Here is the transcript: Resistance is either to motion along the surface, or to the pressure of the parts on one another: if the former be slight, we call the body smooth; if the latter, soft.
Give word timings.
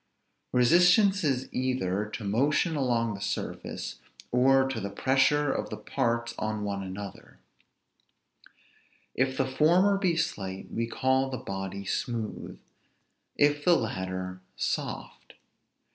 Resistance 0.51 1.23
is 1.23 1.47
either 1.53 2.07
to 2.13 2.23
motion 2.23 2.75
along 2.75 3.13
the 3.13 3.21
surface, 3.21 3.99
or 4.31 4.67
to 4.67 4.79
the 4.79 4.89
pressure 4.89 5.51
of 5.53 5.69
the 5.69 5.77
parts 5.77 6.33
on 6.39 6.63
one 6.63 6.81
another: 6.81 7.37
if 9.13 9.37
the 9.37 9.45
former 9.45 9.99
be 9.99 10.17
slight, 10.17 10.71
we 10.71 10.87
call 10.87 11.29
the 11.29 11.37
body 11.37 11.85
smooth; 11.85 12.57
if 13.35 13.63
the 13.63 13.75
latter, 13.75 14.41
soft. 14.55 15.35